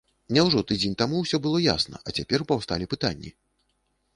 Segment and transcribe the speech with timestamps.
[0.35, 3.29] Няўжо тыдзень таму ўсё было ясна, а цяпер паўсталі пытанні?